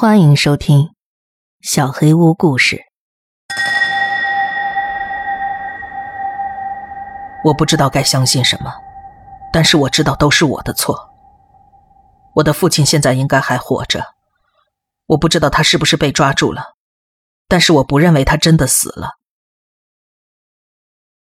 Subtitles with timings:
[0.00, 0.78] 欢迎收听
[1.60, 2.76] 《小黑屋故事》。
[7.42, 8.72] 我不知道该相信什么，
[9.52, 11.10] 但是我知道都是我的错。
[12.36, 14.14] 我的父亲现在应该还活着，
[15.06, 16.76] 我不知道他是不是被抓住了，
[17.48, 19.14] 但是我不认为他真的死了。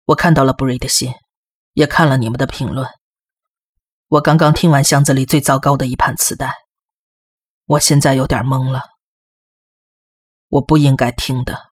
[0.05, 1.13] 我看到了布瑞的信，
[1.73, 2.89] 也看了你们的评论。
[4.07, 6.64] 我刚刚听完箱子里最糟糕的一盘磁带。
[7.67, 8.83] 我现在有点懵了，
[10.49, 11.71] 我不应该听的。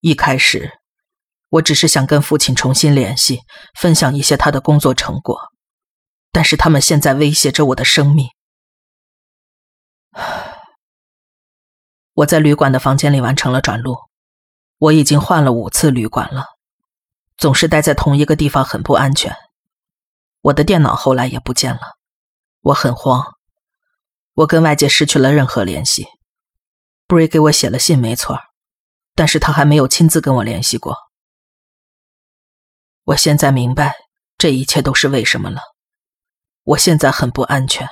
[0.00, 0.80] 一开始，
[1.48, 3.40] 我只是想跟父亲重新联系，
[3.74, 5.38] 分享一些他的工作成果，
[6.30, 8.28] 但是他们现在威胁着我的生命。
[12.12, 13.96] 我在旅馆的房间里完成了转录，
[14.76, 16.44] 我已经换了五次旅馆了，
[17.38, 19.34] 总是待在同一个地方很不安全。
[20.42, 21.96] 我的电脑后来也不见了，
[22.60, 23.38] 我很慌。
[24.34, 26.06] 我跟外界失去了任何联系。
[27.06, 28.38] 布瑞给我写了信，没错，
[29.14, 30.96] 但是他还没有亲自跟我联系过。
[33.04, 33.94] 我现在明白
[34.38, 35.60] 这一切都是为什么了。
[36.62, 37.88] 我现在很不安全。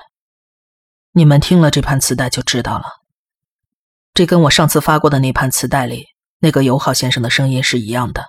[1.12, 2.84] 你们听了这盘磁带就知道了。
[4.14, 6.06] 这跟我上次发过的那盘磁带里
[6.38, 8.24] 那个友好先生的声音是一样的，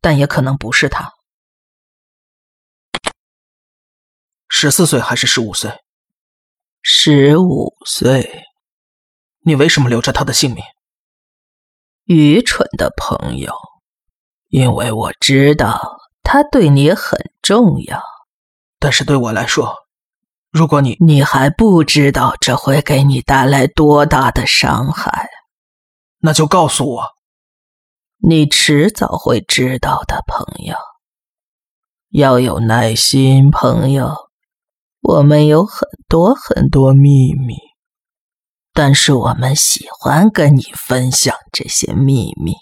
[0.00, 1.12] 但也可能不是他。
[4.48, 5.72] 十四岁还是十五岁？
[6.88, 8.44] 十五岁，
[9.40, 10.62] 你为什么留着他的姓名？
[12.04, 13.52] 愚蠢的朋友，
[14.50, 18.00] 因为我知道他对你很重要。
[18.78, 19.74] 但是对我来说，
[20.52, 20.96] 如果你……
[21.00, 25.28] 你还不知道这会给你带来多大的伤害，
[26.20, 27.08] 那就告诉我。
[28.18, 30.76] 你迟早会知道的，朋友。
[32.10, 34.25] 要有耐心，朋友。
[35.08, 37.54] 我们有很多很多秘密，
[38.74, 42.54] 但是我们喜欢跟你分享这些秘密。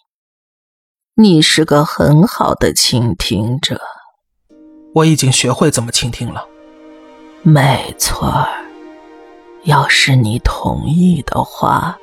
[1.15, 3.81] 你是个很好的倾听者，
[4.97, 6.47] 我已经学会怎么倾听了。
[7.41, 8.47] 没错
[9.63, 11.99] 要是你同意的话，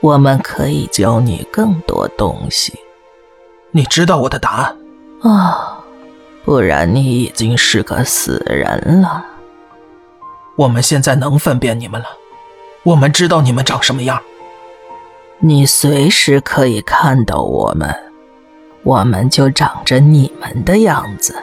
[0.00, 2.76] 我们可以教你更多东西。
[3.70, 4.76] 你知道我的答案
[5.22, 5.84] 啊？
[6.44, 9.24] 不然你已经是个死人了。
[10.58, 12.08] 我们现在能分辨你们了，
[12.82, 14.20] 我们知道你们长什么样。
[15.38, 17.94] 你随时可以看到我们，
[18.82, 21.40] 我们就长着你们的样子，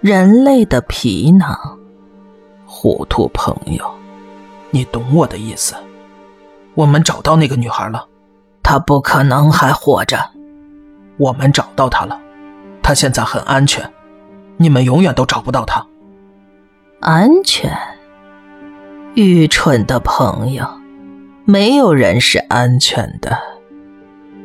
[0.00, 1.78] 人类的皮囊。
[2.66, 3.88] 糊涂朋友，
[4.70, 5.76] 你懂我的意思。
[6.74, 8.08] 我们找到那个女孩了，
[8.60, 10.18] 她不可能还活着。
[11.16, 12.20] 我们找到她了，
[12.82, 13.88] 她现在很安全，
[14.56, 15.86] 你们永远都找不到她。
[16.98, 17.70] 安全。
[19.14, 20.64] 愚蠢的朋友，
[21.44, 23.36] 没有人是安全的。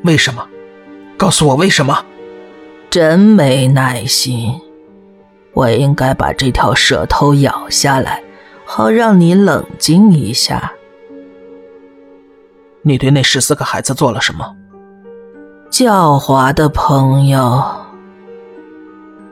[0.03, 0.43] 为什么？
[1.17, 2.03] 告诉我为什么？
[2.89, 4.59] 真没耐心。
[5.53, 8.23] 我应该把这条舌头咬下来，
[8.65, 10.73] 好让你冷静一下。
[12.81, 14.55] 你对那十四个孩子做了什么？
[15.71, 17.63] 狡猾的朋友，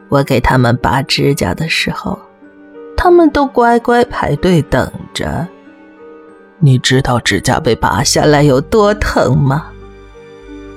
[0.10, 2.20] 我给他们拔指甲的时候。
[3.04, 5.46] 他们都乖乖排队等着。
[6.60, 9.66] 你知道指甲被拔下来有多疼吗？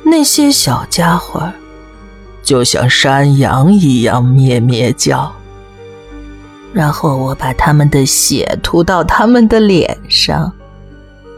[0.03, 1.49] 那些小家伙
[2.43, 5.33] 就像山羊一样咩咩叫。
[6.73, 10.53] 然后我把他们的血涂到他们的脸上，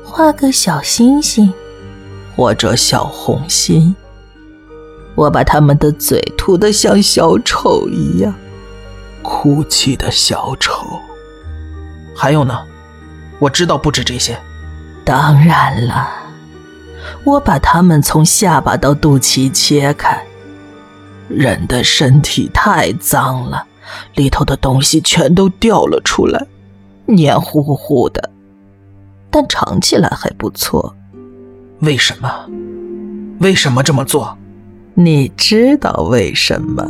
[0.03, 1.53] 画个小星星
[2.35, 3.95] 或者小红心。
[5.15, 8.35] 我把他们的嘴涂得像小丑一样。
[9.29, 10.99] 哭泣的小丑，
[12.17, 12.59] 还有呢？
[13.39, 14.37] 我知道不止这些。
[15.05, 16.09] 当然了，
[17.25, 20.19] 我把他们从下巴到肚脐切开。
[21.29, 23.67] 人的身体太脏了，
[24.15, 26.47] 里头的东西全都掉了出来，
[27.05, 28.31] 黏糊糊的，
[29.31, 30.97] 但尝起来还不错。
[31.81, 32.47] 为什么？
[33.41, 34.37] 为什么这么做？
[34.95, 36.83] 你知道为什么？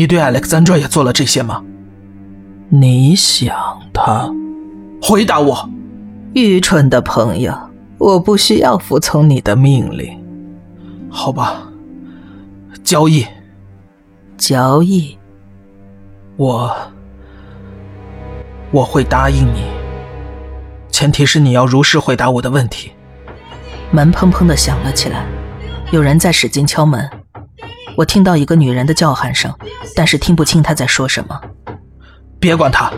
[0.00, 1.62] 你对 Alexandra 也做了这些吗？
[2.70, 3.54] 你想
[3.92, 4.32] 他？
[5.02, 5.68] 回答我！
[6.32, 7.54] 愚蠢的朋友，
[7.98, 10.18] 我不需要服从你的命令。
[11.10, 11.70] 好吧，
[12.82, 13.26] 交易。
[14.38, 15.18] 交易。
[16.38, 16.74] 我
[18.70, 19.64] 我会答应你，
[20.90, 22.92] 前提是你要如实回答我的问题。
[23.90, 25.26] 门砰砰的响了起来，
[25.92, 27.06] 有人在使劲敲门。
[28.00, 29.54] 我听到一个女人的叫喊声，
[29.94, 31.38] 但是听不清她在说什么。
[32.38, 32.90] 别管她，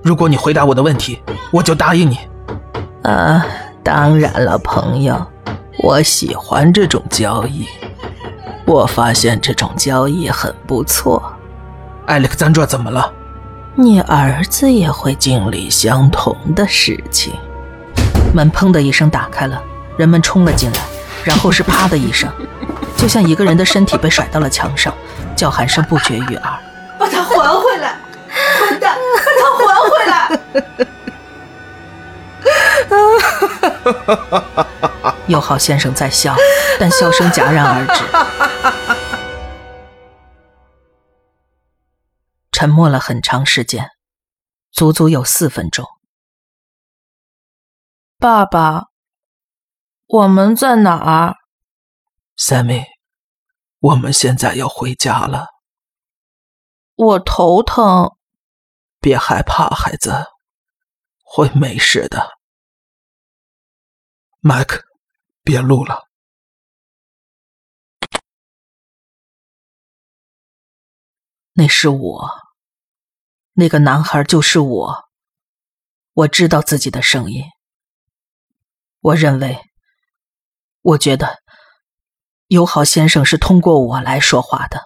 [0.00, 1.20] 如果你回答我的问题，
[1.50, 2.20] 我就答应你。
[3.02, 3.44] 啊，
[3.82, 5.26] 当然了，朋友，
[5.82, 7.66] 我喜欢这种交易。
[8.64, 11.20] 我发现这种交易很不错。
[12.06, 13.12] 艾利克赞卓怎么了？
[13.74, 17.34] 你儿子也会经历相同的事情。
[18.32, 19.60] 门砰的一声打开了，
[19.96, 20.78] 人们冲了进来，
[21.24, 22.30] 然后是啪的一声，
[22.98, 24.92] 就像一个人的身体被甩到了墙上，
[25.36, 26.62] 叫喊声不绝于耳。
[26.98, 27.96] 把他还回来！
[28.58, 30.28] 混蛋，把他还回来！
[35.28, 36.34] 友好先生在笑，
[36.80, 38.02] 但笑声戛然而止。
[42.50, 43.90] 沉默了很长时间，
[44.72, 45.86] 足足有四分钟。
[48.18, 48.86] 爸爸，
[50.08, 51.36] 我们在哪儿
[52.38, 52.86] ？Sammy，
[53.80, 55.46] 我们现在要回家了。
[56.94, 58.14] 我头疼。
[59.00, 60.12] 别害怕，孩子，
[61.22, 62.36] 会没事的。
[64.40, 64.82] 麦克，
[65.44, 66.08] 别录了。
[71.52, 72.28] 那是我，
[73.52, 75.08] 那个男孩就是我。
[76.14, 77.44] 我知道自己的声音。
[78.98, 79.60] 我认为，
[80.82, 81.40] 我觉得，
[82.48, 84.80] 友好先生是通过我来说话的。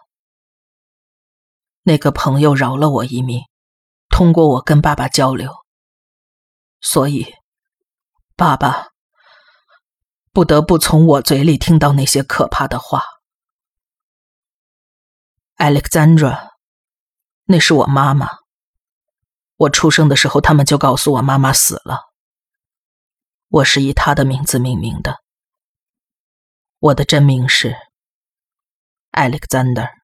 [1.85, 3.43] 那个朋友饶了我一命，
[4.09, 5.53] 通过我跟爸爸交流，
[6.81, 7.35] 所以，
[8.37, 8.89] 爸爸。
[10.33, 13.03] 不得不从我嘴里听到那些可怕的话
[15.59, 16.53] ，Alexandra，
[17.45, 18.29] 那是我妈妈。
[19.57, 22.01] 我出生的时候，他们就告诉我妈妈死了。
[23.49, 25.23] 我是以她的名字命名的。
[26.83, 27.77] 我的真名是
[29.13, 30.02] Alexander。